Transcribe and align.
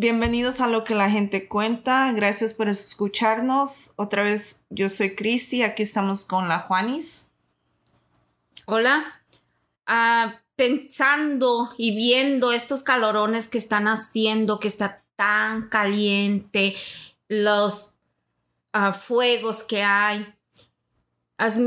Bienvenidos 0.00 0.60
a 0.60 0.68
lo 0.68 0.84
que 0.84 0.94
la 0.94 1.10
gente 1.10 1.48
cuenta. 1.48 2.12
Gracias 2.12 2.54
por 2.54 2.68
escucharnos. 2.68 3.94
Otra 3.96 4.22
vez, 4.22 4.64
yo 4.70 4.90
soy 4.90 5.16
Cristi. 5.16 5.64
Aquí 5.64 5.82
estamos 5.82 6.24
con 6.24 6.46
la 6.46 6.60
Juanis. 6.60 7.32
Hola. 8.66 9.20
Ah, 9.86 10.40
pensando 10.54 11.68
y 11.76 11.96
viendo 11.96 12.52
estos 12.52 12.84
calorones 12.84 13.48
que 13.48 13.58
están 13.58 13.88
haciendo, 13.88 14.60
que 14.60 14.68
está 14.68 15.02
tan 15.16 15.68
caliente, 15.68 16.76
los 17.26 17.94
ah, 18.72 18.92
fuegos 18.92 19.64
que 19.64 19.82
hay. 19.82 20.32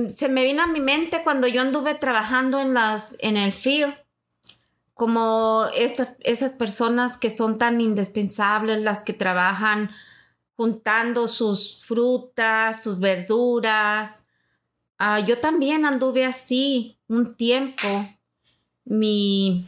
se 0.08 0.30
me 0.30 0.46
vino 0.46 0.64
a 0.64 0.68
mi 0.68 0.80
mente 0.80 1.22
cuando 1.26 1.48
yo 1.48 1.60
anduve 1.60 1.96
trabajando 1.96 2.62
en, 2.62 2.76
las, 2.76 3.18
en 3.20 3.36
el 3.36 3.52
field 3.52 3.94
como 5.02 5.66
esas 5.74 6.52
personas 6.52 7.18
que 7.18 7.36
son 7.36 7.58
tan 7.58 7.82
indispensables, 7.82 8.84
las 8.84 9.02
que 9.02 9.14
trabajan 9.14 9.90
juntando 10.56 11.28
sus 11.28 11.84
frutas, 11.84 12.84
sus 12.84 13.00
verduras. 13.00 14.26
Ah, 15.00 15.20
yo 15.20 15.40
también 15.40 15.86
anduve 15.86 16.24
así 16.24 17.00
un 17.08 17.34
tiempo. 17.34 17.88
Mi, 18.86 19.66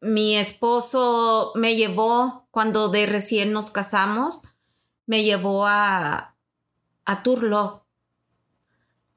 mi 0.00 0.36
esposo 0.36 1.50
me 1.56 1.74
llevó, 1.74 2.46
cuando 2.52 2.88
de 2.90 3.06
recién 3.06 3.52
nos 3.52 3.72
casamos, 3.72 4.42
me 5.06 5.24
llevó 5.24 5.66
a, 5.66 6.36
a 7.04 7.22
Turlock. 7.24 7.82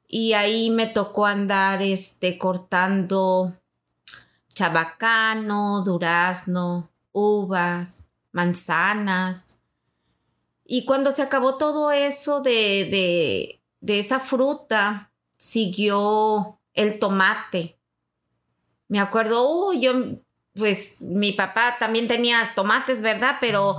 Y 0.07 0.33
ahí 0.33 0.71
me 0.71 0.87
tocó 0.87 1.27
andar 1.27 1.83
este, 1.83 2.39
cortando 2.39 3.53
chabacano, 4.59 5.83
durazno, 5.85 6.91
uvas, 7.13 8.09
manzanas. 8.33 9.57
Y 10.65 10.83
cuando 10.83 11.11
se 11.11 11.21
acabó 11.21 11.55
todo 11.55 11.93
eso 11.93 12.41
de, 12.41 13.61
de, 13.79 13.99
esa 13.99 14.19
fruta, 14.19 15.13
siguió 15.37 16.59
el 16.73 16.99
tomate. 16.99 17.79
Me 18.89 18.99
acuerdo, 18.99 19.47
oh, 19.47 19.71
yo, 19.71 19.93
pues 20.53 21.03
mi 21.03 21.31
papá 21.31 21.77
también 21.79 22.09
tenía 22.09 22.51
tomates, 22.53 22.99
¿verdad? 22.99 23.37
Pero 23.39 23.77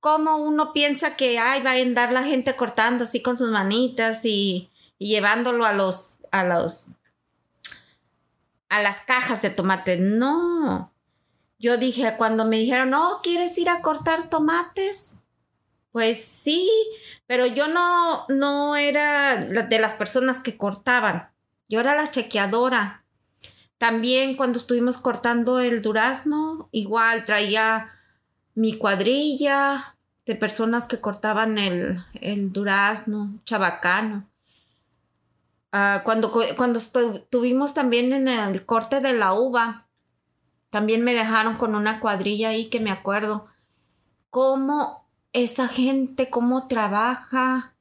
como 0.00 0.38
uno 0.38 0.72
piensa 0.72 1.14
que 1.14 1.38
ay, 1.38 1.62
va 1.62 1.72
a 1.72 1.74
andar 1.74 2.10
la 2.10 2.24
gente 2.24 2.56
cortando 2.56 3.04
así 3.04 3.20
con 3.20 3.36
sus 3.36 3.50
manitas 3.50 4.24
y, 4.24 4.70
y 4.98 5.08
llevándolo 5.08 5.66
a 5.66 5.74
los, 5.74 6.20
a 6.30 6.42
los 6.42 6.86
a 8.72 8.80
las 8.80 9.00
cajas 9.02 9.42
de 9.42 9.50
tomates. 9.50 10.00
No. 10.00 10.94
Yo 11.58 11.76
dije, 11.76 12.14
cuando 12.16 12.46
me 12.46 12.56
dijeron, 12.56 12.88
no, 12.88 13.20
¿quieres 13.22 13.58
ir 13.58 13.68
a 13.68 13.82
cortar 13.82 14.30
tomates? 14.30 15.16
Pues 15.90 16.24
sí, 16.24 16.70
pero 17.26 17.44
yo 17.44 17.68
no, 17.68 18.24
no 18.30 18.74
era 18.74 19.36
de 19.36 19.78
las 19.78 19.92
personas 19.92 20.40
que 20.40 20.56
cortaban. 20.56 21.28
Yo 21.68 21.80
era 21.80 21.94
la 21.94 22.10
chequeadora. 22.10 23.04
También 23.76 24.36
cuando 24.36 24.58
estuvimos 24.58 24.96
cortando 24.96 25.60
el 25.60 25.82
durazno, 25.82 26.70
igual 26.72 27.26
traía 27.26 27.90
mi 28.54 28.78
cuadrilla 28.78 29.98
de 30.24 30.34
personas 30.34 30.88
que 30.88 30.98
cortaban 30.98 31.58
el, 31.58 32.02
el 32.14 32.52
durazno, 32.52 33.38
chabacano. 33.44 34.31
Ah, 35.72 36.02
cuando, 36.04 36.30
cuando 36.56 36.78
estuvimos 36.78 37.72
también 37.72 38.12
en 38.12 38.28
el 38.28 38.66
corte 38.66 39.00
de 39.00 39.14
la 39.14 39.32
uva, 39.32 39.88
también 40.68 41.02
me 41.02 41.14
dejaron 41.14 41.56
con 41.56 41.74
una 41.74 41.98
cuadrilla 41.98 42.50
ahí 42.50 42.66
que 42.66 42.78
me 42.78 42.90
acuerdo. 42.90 43.46
Cómo 44.28 45.08
esa 45.32 45.68
gente, 45.68 46.28
cómo 46.28 46.68
trabaja 46.68 47.74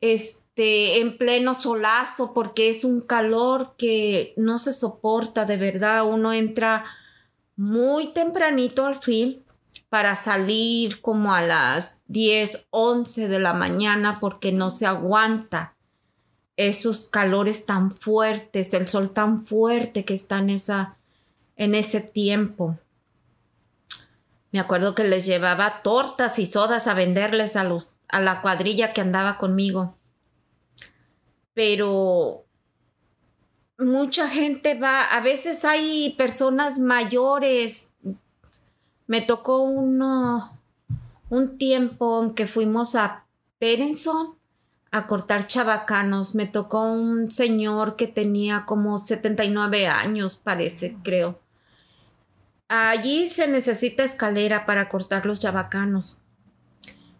este, 0.00 1.00
en 1.00 1.18
pleno 1.18 1.54
solazo, 1.54 2.32
porque 2.32 2.70
es 2.70 2.84
un 2.84 3.02
calor 3.02 3.74
que 3.76 4.32
no 4.38 4.56
se 4.56 4.72
soporta 4.72 5.44
de 5.44 5.58
verdad. 5.58 6.06
Uno 6.06 6.32
entra 6.32 6.84
muy 7.54 8.14
tempranito 8.14 8.86
al 8.86 8.96
fin 8.96 9.44
para 9.90 10.16
salir 10.16 11.02
como 11.02 11.34
a 11.34 11.42
las 11.42 12.02
10, 12.06 12.68
11 12.70 13.28
de 13.28 13.40
la 13.40 13.52
mañana 13.52 14.20
porque 14.20 14.52
no 14.52 14.70
se 14.70 14.86
aguanta 14.86 15.77
esos 16.58 17.06
calores 17.06 17.66
tan 17.66 17.92
fuertes, 17.92 18.74
el 18.74 18.88
sol 18.88 19.10
tan 19.10 19.38
fuerte 19.38 20.04
que 20.04 20.12
está 20.12 20.38
en, 20.38 20.50
esa, 20.50 20.96
en 21.56 21.76
ese 21.76 22.00
tiempo. 22.00 22.76
Me 24.50 24.58
acuerdo 24.58 24.96
que 24.96 25.04
les 25.04 25.24
llevaba 25.24 25.82
tortas 25.82 26.40
y 26.40 26.46
sodas 26.46 26.88
a 26.88 26.94
venderles 26.94 27.54
a, 27.54 27.62
los, 27.62 27.98
a 28.08 28.20
la 28.20 28.42
cuadrilla 28.42 28.92
que 28.92 29.00
andaba 29.00 29.38
conmigo. 29.38 29.94
Pero 31.54 32.44
mucha 33.78 34.28
gente 34.28 34.74
va, 34.74 35.04
a 35.04 35.20
veces 35.20 35.64
hay 35.64 36.14
personas 36.18 36.80
mayores. 36.80 37.90
Me 39.06 39.20
tocó 39.20 39.60
uno, 39.60 40.58
un 41.30 41.56
tiempo 41.56 42.20
en 42.24 42.34
que 42.34 42.48
fuimos 42.48 42.96
a 42.96 43.26
Perenson 43.60 44.37
a 44.90 45.06
cortar 45.06 45.46
chabacanos. 45.46 46.34
Me 46.34 46.46
tocó 46.46 46.84
un 46.84 47.30
señor 47.30 47.96
que 47.96 48.06
tenía 48.06 48.64
como 48.66 48.98
79 48.98 49.86
años, 49.86 50.36
parece, 50.36 50.96
creo. 51.02 51.40
Allí 52.68 53.28
se 53.28 53.48
necesita 53.48 54.04
escalera 54.04 54.66
para 54.66 54.88
cortar 54.88 55.26
los 55.26 55.40
chabacanos. 55.40 56.22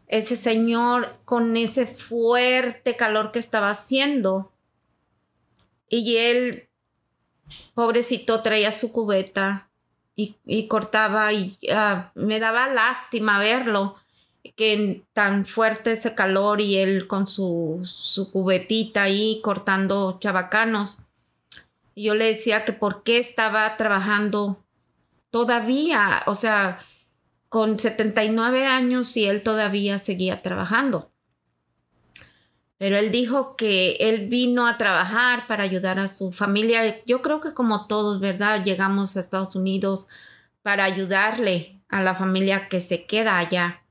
Ese 0.07 0.37
señor 0.37 1.19
con 1.25 1.57
ese 1.57 1.87
fuerte 1.87 2.97
calor 2.97 3.33
que 3.33 3.39
estaba 3.39 3.71
haciendo. 3.71 4.53
Y 5.89 6.17
él, 6.17 6.69
pobrecito, 7.75 8.43
traía 8.43 8.73
su 8.73 8.93
cubeta 8.93 9.69
y, 10.15 10.67
cortaba 10.67 11.33
y 11.33 11.59
ah, 11.73 12.11
me 12.15 12.41
daba 12.41 12.69
lástima 12.69 13.39
verlo 13.39 13.97
que 14.57 15.05
tan 15.13 15.45
fuerte 15.45 15.93
ese 15.93 16.15
calor 16.15 16.61
y 16.61 16.77
él 16.77 17.07
con 17.07 17.27
su, 17.27 17.81
su 17.85 18.31
cubetita 18.31 19.05
ahí 19.05 19.41
cortando 19.43 20.19
chabacanos. 20.21 20.99
Yo 21.97 22.15
le 22.15 22.27
decía 22.27 22.65
que 22.65 22.73
por 22.73 23.03
qué 23.03 23.19
estaba 23.19 23.77
trabajando 23.77 24.65
todavía, 25.31 26.23
o 26.27 26.35
sea, 26.35 26.79
con 27.49 27.79
79 27.79 28.67
años 28.67 29.17
y 29.17 29.27
él 29.27 29.43
todavía 29.43 29.99
seguía 29.99 30.43
trabajando. 30.43 31.11
Pero 32.79 32.97
él 32.97 33.11
dijo 33.11 33.57
que 33.57 33.97
él 33.99 34.29
vino 34.29 34.67
a 34.67 34.79
trabajar 34.79 35.49
para 35.49 35.65
ayudar 35.65 35.99
a 35.99 36.07
su 36.07 36.31
familia. 36.31 37.03
Yo 37.07 37.23
creo 37.23 37.41
que 37.41 37.53
como 37.53 37.87
todos, 37.89 38.21
¿verdad? 38.21 38.65
Llegamos 38.65 39.17
a 39.17 39.21
Estados 39.21 39.57
Unidos 39.57 40.09
para 40.63 40.85
ayudarle 40.85 41.81
a 41.89 42.03
la 42.03 42.15
familia 42.15 42.69
que 42.69 42.81
se 42.81 43.07
queda 43.07 43.39
allá 43.39 43.83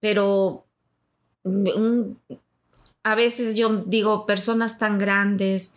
pero 0.00 0.64
a 3.02 3.14
veces 3.14 3.54
yo 3.54 3.84
digo, 3.86 4.26
personas 4.26 4.78
tan 4.78 4.98
grandes 4.98 5.74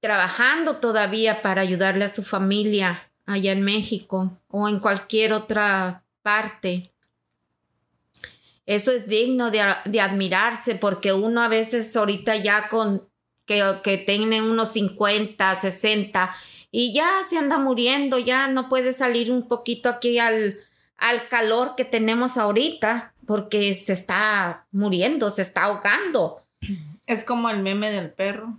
trabajando 0.00 0.76
todavía 0.76 1.42
para 1.42 1.60
ayudarle 1.60 2.06
a 2.06 2.12
su 2.12 2.22
familia 2.22 3.10
allá 3.26 3.52
en 3.52 3.62
México 3.62 4.36
o 4.48 4.68
en 4.68 4.80
cualquier 4.80 5.32
otra 5.32 6.02
parte. 6.22 6.90
Eso 8.66 8.92
es 8.92 9.08
digno 9.08 9.50
de, 9.50 9.60
admirarse 10.00 10.74
porque 10.74 11.12
uno 11.12 11.42
a 11.42 11.48
veces 11.48 11.94
ahorita 11.96 12.36
ya 12.36 12.68
con 12.68 13.06
que, 13.44 13.62
que 13.82 13.98
tiene 13.98 14.42
unos 14.42 14.72
50, 14.72 15.54
60 15.56 16.34
y 16.70 16.94
ya 16.94 17.08
se 17.28 17.36
anda 17.36 17.58
muriendo, 17.58 18.18
ya 18.18 18.46
no 18.46 18.68
puede 18.68 18.92
salir 18.92 19.32
un 19.32 19.48
poquito 19.48 19.88
aquí 19.88 20.18
al, 20.18 20.60
al 21.00 21.28
calor 21.28 21.74
que 21.76 21.84
tenemos 21.84 22.36
ahorita, 22.36 23.14
porque 23.26 23.74
se 23.74 23.94
está 23.94 24.66
muriendo, 24.70 25.30
se 25.30 25.42
está 25.42 25.64
ahogando. 25.64 26.44
Es 27.06 27.24
como 27.24 27.50
el 27.50 27.60
meme 27.60 27.90
del 27.90 28.10
perro. 28.10 28.58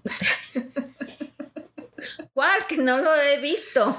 ¿Cuál? 2.34 2.66
Que 2.68 2.78
no 2.78 2.98
lo 2.98 3.14
he 3.16 3.40
visto. 3.40 3.96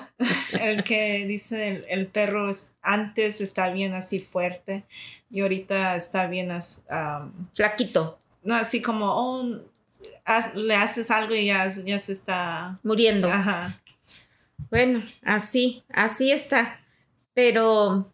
El 0.61 0.83
que 0.83 1.25
dice 1.27 1.85
el, 1.89 2.09
perro 2.09 2.51
antes 2.83 3.41
está 3.41 3.73
bien 3.73 3.95
así 3.95 4.19
fuerte 4.19 4.85
y 5.31 5.43
ahorita 5.43 5.95
está 5.95 6.27
bien 6.27 6.51
así, 6.51 6.83
flaquito. 7.55 8.19
No, 8.43 8.57
así 8.57 8.83
como, 8.83 9.07
oh, 9.07 9.61
le 10.55 10.75
haces 10.75 11.13
algo 11.13 11.35
y 11.35 11.47
ya, 11.47 11.73
ya 11.85 12.01
se 12.01 12.13
está 12.13 12.81
muriendo. 12.83 13.31
Ajá. 13.31 13.81
Bueno, 14.69 15.01
así, 15.23 15.85
así 15.93 16.33
está. 16.33 16.81
Pero 17.35 18.12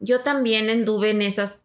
yo 0.00 0.20
también 0.20 0.70
anduve 0.70 1.10
en 1.10 1.22
esas, 1.22 1.62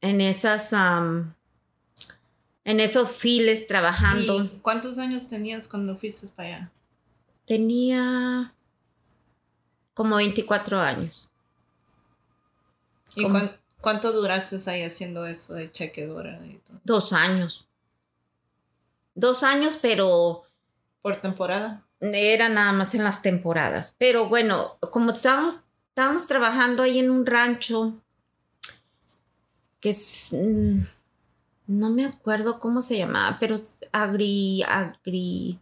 en 0.00 0.20
esas, 0.20 0.72
en 0.72 2.80
esos 2.80 3.12
files 3.12 3.66
trabajando. 3.66 4.50
¿Cuántos 4.62 4.98
años 4.98 5.28
tenías 5.28 5.68
cuando 5.68 5.96
fuiste 5.96 6.26
para 6.28 6.48
allá? 6.48 6.72
Tenía 7.46 8.54
como 9.92 10.16
24 10.16 10.80
años. 10.80 11.30
¿Y 13.16 13.26
cuánto 13.80 14.12
duraste 14.12 14.58
ahí 14.70 14.82
haciendo 14.82 15.26
eso 15.26 15.54
de 15.54 15.70
chequeadora? 15.70 16.40
Dos 16.84 17.12
años. 17.12 17.68
Dos 19.14 19.44
años, 19.44 19.78
pero... 19.80 20.44
¿Por 21.02 21.20
temporada? 21.20 21.84
Era 22.00 22.48
nada 22.48 22.72
más 22.72 22.94
en 22.94 23.04
las 23.04 23.22
temporadas. 23.22 23.94
Pero 23.98 24.28
bueno, 24.28 24.78
como 24.90 25.12
estábamos, 25.12 25.60
estábamos 25.94 26.26
trabajando 26.26 26.82
ahí 26.82 26.98
en 26.98 27.08
un 27.08 27.24
rancho, 27.24 27.94
que 29.78 29.90
es... 29.90 30.30
Mm, 30.32 30.80
no 31.68 31.90
me 31.90 32.04
acuerdo 32.04 32.58
cómo 32.58 32.82
se 32.82 32.98
llamaba, 32.98 33.36
pero 33.38 33.54
agri, 33.92 34.64
agri, 34.64 35.60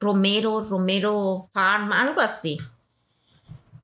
Romero, 0.00 0.66
Romero 0.68 1.48
Farm, 1.54 1.92
algo 1.92 2.20
así. 2.20 2.58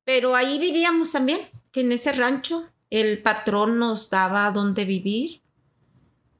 Pero 0.04 0.34
ahí 0.34 0.58
vivíamos 0.58 1.12
también, 1.12 1.38
que 1.70 1.82
en 1.82 1.92
ese 1.92 2.10
rancho 2.10 2.68
el 2.90 3.22
patrón 3.22 3.78
nos 3.78 4.10
daba 4.10 4.50
donde 4.50 4.84
vivir 4.84 5.40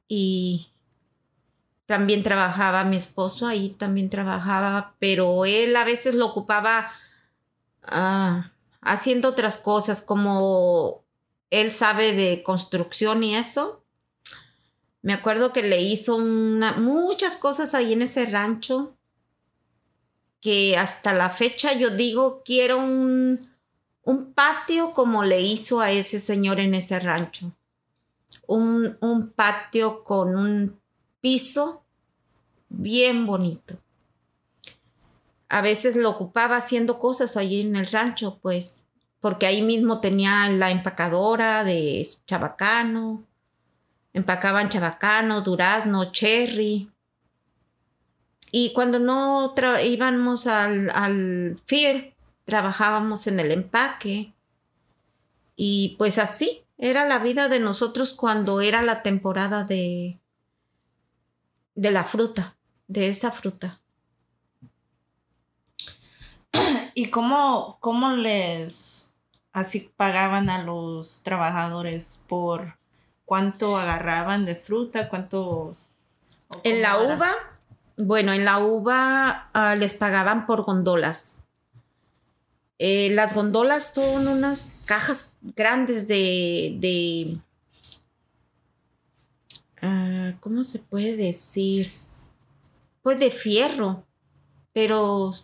y 0.09 0.67
también 1.85 2.21
trabajaba 2.21 2.83
mi 2.83 2.97
esposo, 2.97 3.47
ahí 3.47 3.69
también 3.69 4.09
trabajaba, 4.09 4.93
pero 4.99 5.45
él 5.45 5.73
a 5.77 5.85
veces 5.85 6.15
lo 6.15 6.25
ocupaba 6.25 6.91
ah, 7.83 8.51
haciendo 8.87 9.29
otras 9.29 9.57
cosas, 9.57 10.01
como 10.01 11.03
él 11.49 11.71
sabe 11.71 12.13
de 12.13 12.41
construcción 12.43 13.23
y 13.23 13.35
eso. 13.35 13.83
Me 15.01 15.13
acuerdo 15.13 15.53
que 15.53 15.61
le 15.61 15.81
hizo 15.81 16.17
muchas 16.19 17.37
cosas 17.37 17.73
ahí 17.73 17.93
en 17.93 18.01
ese 18.01 18.25
rancho 18.25 18.93
que 20.41 20.77
hasta 20.77 21.13
la 21.13 21.29
fecha 21.29 21.73
yo 21.73 21.89
digo 21.89 22.41
quiero 22.43 22.77
un, 22.77 23.49
un 24.03 24.33
patio 24.33 24.93
como 24.93 25.23
le 25.23 25.41
hizo 25.41 25.79
a 25.79 25.91
ese 25.91 26.19
señor 26.19 26.59
en 26.59 26.75
ese 26.75 26.99
rancho. 26.99 27.51
Un, 28.47 28.97
un 29.01 29.29
patio 29.31 30.03
con 30.03 30.35
un 30.35 30.79
piso 31.21 31.83
bien 32.69 33.25
bonito. 33.25 33.77
A 35.49 35.61
veces 35.61 35.95
lo 35.95 36.09
ocupaba 36.09 36.57
haciendo 36.57 36.99
cosas 36.99 37.37
allí 37.37 37.61
en 37.61 37.75
el 37.75 37.87
rancho, 37.87 38.39
pues, 38.41 38.87
porque 39.19 39.45
ahí 39.45 39.61
mismo 39.61 39.99
tenía 40.01 40.49
la 40.49 40.71
empacadora 40.71 41.63
de 41.63 42.05
chabacano, 42.25 43.23
empacaban 44.13 44.69
chabacano, 44.69 45.41
durazno, 45.41 46.11
cherry. 46.11 46.91
Y 48.51 48.73
cuando 48.73 48.99
no 48.99 49.53
íbamos 49.83 50.47
al, 50.47 50.89
al 50.89 51.57
FIR, 51.65 52.13
trabajábamos 52.45 53.27
en 53.27 53.39
el 53.39 53.51
empaque. 53.51 54.33
Y 55.55 55.95
pues 55.97 56.17
así 56.17 56.63
era 56.77 57.05
la 57.05 57.19
vida 57.19 57.49
de 57.49 57.59
nosotros 57.59 58.13
cuando 58.13 58.61
era 58.61 58.81
la 58.81 59.01
temporada 59.01 59.63
de, 59.63 60.19
de 61.75 61.91
la 61.91 62.03
fruta, 62.03 62.57
de 62.87 63.07
esa 63.09 63.31
fruta. 63.31 63.79
¿Y 66.99 67.11
cómo, 67.11 67.77
cómo 67.79 68.13
les 68.13 69.13
así 69.53 69.91
pagaban 69.95 70.49
a 70.49 70.63
los 70.63 71.21
trabajadores 71.21 72.25
por 72.27 72.73
cuánto 73.23 73.77
agarraban 73.77 74.45
de 74.45 74.55
fruta, 74.55 75.07
cuánto... 75.07 75.75
En 76.63 76.81
la 76.81 76.99
uva, 76.99 77.33
bueno, 77.97 78.33
en 78.33 78.45
la 78.45 78.57
uva 78.57 79.51
ah, 79.53 79.75
les 79.75 79.93
pagaban 79.93 80.47
por 80.47 80.63
gondolas. 80.63 81.43
Eh, 82.79 83.11
las 83.11 83.35
gondolas 83.35 83.93
son 83.93 84.27
unas 84.27 84.71
cajas 84.85 85.35
grandes 85.55 86.07
de, 86.07 86.77
de 86.79 87.37
ah, 89.83 90.33
¿cómo 90.39 90.63
se 90.63 90.79
puede 90.79 91.15
decir? 91.15 91.91
Pues 93.03 93.19
de 93.19 93.29
fierro, 93.29 94.03
pero 94.73 95.35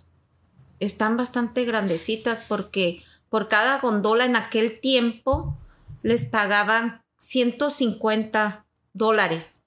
están 0.85 1.17
bastante 1.17 1.65
grandecitas 1.65 2.45
porque 2.47 3.03
por 3.29 3.47
cada 3.47 3.79
gondola 3.79 4.25
en 4.25 4.35
aquel 4.35 4.79
tiempo 4.79 5.57
les 6.01 6.25
pagaban 6.25 7.03
150 7.17 8.65
dólares 8.93 9.61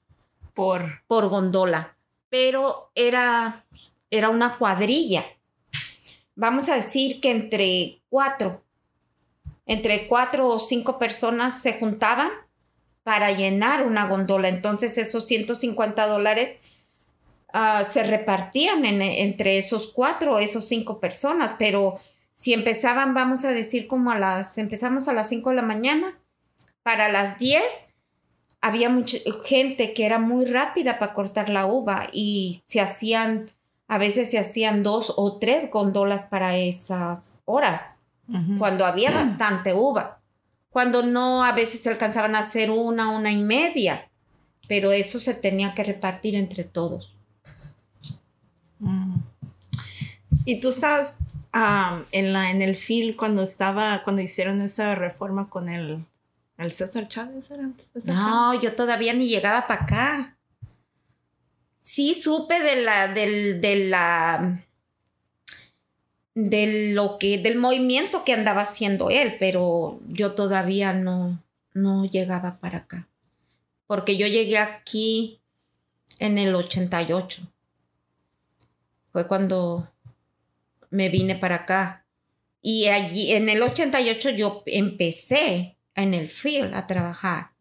por, 0.54 1.02
por 1.06 1.28
gondola, 1.28 1.96
pero 2.28 2.90
era, 2.94 3.66
era 4.10 4.30
una 4.30 4.56
cuadrilla. 4.56 5.24
Vamos 6.34 6.68
a 6.68 6.74
decir 6.74 7.20
que 7.20 7.30
entre 7.30 8.02
cuatro, 8.08 8.62
entre 9.64 10.06
cuatro 10.06 10.48
o 10.48 10.58
cinco 10.58 10.98
personas 10.98 11.60
se 11.60 11.78
juntaban 11.78 12.30
para 13.02 13.32
llenar 13.32 13.86
una 13.86 14.06
gondola. 14.06 14.48
Entonces 14.48 14.98
esos 14.98 15.26
150 15.26 16.06
dólares 16.06 16.56
ah, 17.56 17.84
se 17.84 18.02
repartían 18.02 18.84
entre 18.84 19.58
esos 19.58 19.92
cuatro 19.92 20.34
o 20.34 20.38
esos 20.38 20.66
cinco 20.66 21.00
personas, 21.00 21.54
pero 21.58 21.98
si 22.36 22.52
empezaban, 22.52 23.14
vamos 23.14 23.46
a 23.46 23.50
decir 23.50 23.88
como 23.88 24.10
a 24.10 24.18
las, 24.18 24.58
empezamos 24.58 25.08
a 25.08 25.14
las 25.14 25.30
5 25.30 25.50
de 25.50 25.56
la 25.56 25.62
mañana, 25.62 26.18
para 26.82 27.08
las 27.08 27.38
10 27.38 27.62
había 28.60 28.90
mucha 28.90 29.18
gente 29.44 29.94
que 29.94 30.04
era 30.04 30.18
muy 30.18 30.44
rápida 30.44 30.98
para 30.98 31.14
cortar 31.14 31.48
la 31.48 31.64
uva 31.64 32.08
y 32.12 32.62
se 32.66 32.82
hacían, 32.82 33.50
a 33.88 33.96
veces 33.96 34.30
se 34.30 34.38
hacían 34.38 34.82
dos 34.82 35.14
o 35.16 35.38
tres 35.38 35.70
gondolas 35.70 36.26
para 36.26 36.56
esas 36.56 37.40
horas, 37.46 38.00
cuando 38.58 38.84
había 38.84 39.12
bastante 39.12 39.72
uva. 39.72 40.20
Cuando 40.68 41.02
no, 41.02 41.42
a 41.42 41.52
veces 41.52 41.80
se 41.80 41.88
alcanzaban 41.88 42.34
a 42.34 42.40
hacer 42.40 42.70
una, 42.70 43.08
una 43.08 43.32
y 43.32 43.40
media, 43.40 44.10
pero 44.68 44.92
eso 44.92 45.20
se 45.20 45.32
tenía 45.32 45.72
que 45.74 45.84
repartir 45.84 46.34
entre 46.34 46.64
todos. 46.64 47.15
¿Y 50.46 50.60
tú 50.60 50.70
estabas 50.70 51.18
en, 52.12 52.32
la, 52.32 52.50
en 52.50 52.62
el 52.62 52.76
fil 52.76 53.16
cuando 53.16 53.42
estaba, 53.42 54.02
cuando 54.02 54.22
hicieron 54.22 54.62
esa 54.62 54.94
reforma 54.94 55.50
con 55.50 55.68
el 55.68 56.06
¿El 56.58 56.72
César 56.72 57.06
Chávez 57.08 57.50
era? 57.50 57.70
no, 58.06 58.60
yo 58.60 58.74
todavía 58.74 59.12
ni 59.12 59.28
llegaba 59.28 59.66
para 59.66 59.82
acá. 59.82 60.38
Sí, 61.78 62.14
supe 62.14 62.60
de 62.60 62.82
la, 62.82 63.08
del, 63.08 63.60
de 63.60 63.88
la, 63.88 64.64
de 66.34 66.92
lo 66.94 67.18
que, 67.18 67.38
del 67.38 67.58
movimiento 67.58 68.24
que 68.24 68.32
andaba 68.32 68.62
haciendo 68.62 69.10
él, 69.10 69.36
pero 69.38 70.00
yo 70.08 70.34
todavía 70.34 70.94
no, 70.94 71.42
no 71.74 72.06
llegaba 72.06 72.58
para 72.58 72.78
acá. 72.78 73.08
Porque 73.86 74.16
yo 74.16 74.26
llegué 74.26 74.58
aquí 74.58 75.40
en 76.18 76.38
el 76.38 76.54
88. 76.54 77.42
Fue 79.12 79.28
cuando 79.28 79.88
me 80.90 81.09
vine 81.09 81.37
para 81.37 81.57
acá. 81.57 82.07
Y 82.62 82.88
allí, 82.88 83.33
en 83.33 83.49
el 83.49 83.62
88 83.62 84.31
yo 84.31 84.62
empecé 84.66 85.76
en 85.95 86.14
el 86.14 86.28
field 86.28 86.75
a 86.75 86.87
trabajar. 86.87 87.52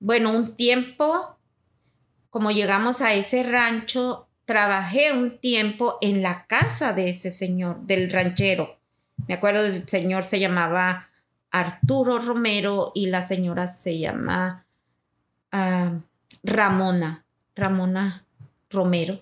Bueno, 0.00 0.32
un 0.32 0.54
tiempo, 0.54 1.38
como 2.30 2.50
llegamos 2.50 3.00
a 3.00 3.14
ese 3.14 3.42
rancho, 3.42 4.28
trabajé 4.44 5.12
un 5.12 5.38
tiempo 5.38 5.98
en 6.00 6.22
la 6.22 6.46
casa 6.46 6.92
de 6.92 7.10
ese 7.10 7.30
señor, 7.30 7.80
del 7.82 8.10
ranchero. 8.10 8.78
Me 9.26 9.34
acuerdo 9.34 9.66
el 9.66 9.86
señor 9.88 10.24
se 10.24 10.40
llamaba 10.40 11.08
Arturo 11.50 12.18
Romero 12.18 12.92
y 12.94 13.06
la 13.06 13.22
señora 13.22 13.66
se 13.66 13.98
llama 13.98 14.66
ah, 15.52 16.00
Ramona, 16.42 17.24
Ramona 17.54 18.24
Romero. 18.70 19.20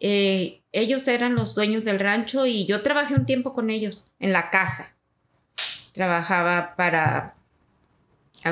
Eh, 0.00 0.60
ellos 0.72 1.08
eran 1.08 1.34
los 1.34 1.54
dueños 1.54 1.84
del 1.84 1.98
rancho 1.98 2.46
y 2.46 2.66
yo 2.66 2.82
trabajé 2.82 3.14
un 3.14 3.26
tiempo 3.26 3.54
con 3.54 3.70
ellos 3.70 4.06
en 4.18 4.32
la 4.32 4.50
casa 4.50 4.96
trabajaba 5.96 6.76
para, 6.76 7.32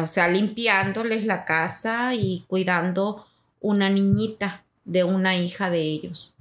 o 0.02 0.06
sea, 0.06 0.28
limpiándoles 0.28 1.26
la 1.26 1.44
casa 1.44 2.14
y 2.14 2.42
cuidando 2.48 3.26
una 3.60 3.90
niñita 3.90 4.64
de 4.86 5.04
una 5.04 5.36
hija 5.36 5.68
de 5.68 5.80
ellos. 5.80 6.34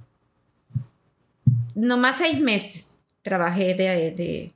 Nomás 1.74 2.16
seis 2.18 2.40
meses 2.40 3.02
trabajé 3.20 3.74
de, 3.74 4.54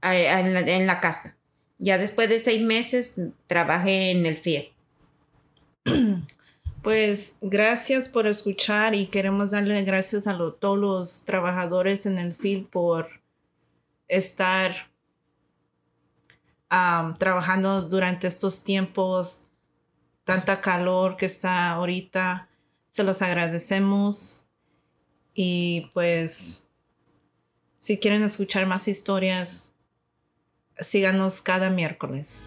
en, 0.00 0.86
la, 0.86 1.00
casa. 1.00 1.36
Ya 1.78 1.98
después 1.98 2.30
de 2.30 2.38
seis 2.38 2.62
meses 2.62 3.20
trabajé 3.46 4.12
en 4.12 4.24
el 4.24 4.38
FIE. 4.38 4.72
Pues 6.86 7.38
gracias 7.40 8.08
por 8.08 8.28
escuchar 8.28 8.94
y 8.94 9.08
queremos 9.08 9.50
darle 9.50 9.82
gracias 9.82 10.28
a 10.28 10.38
todos 10.38 10.78
los 10.78 11.24
trabajadores 11.24 12.06
en 12.06 12.16
el 12.16 12.32
FIL 12.32 12.66
por 12.66 13.08
estar 14.06 14.72
trabajando 16.68 17.82
durante 17.82 18.28
estos 18.28 18.62
tiempos, 18.62 19.48
tanta 20.22 20.60
calor 20.60 21.16
que 21.16 21.26
está 21.26 21.70
ahorita. 21.70 22.48
Se 22.90 23.02
los 23.02 23.20
agradecemos. 23.20 24.46
Y 25.34 25.90
pues, 25.92 26.68
si 27.80 27.98
quieren 27.98 28.22
escuchar 28.22 28.64
más 28.66 28.86
historias, 28.86 29.74
síganos 30.78 31.40
cada 31.40 31.68
miércoles. 31.68 32.44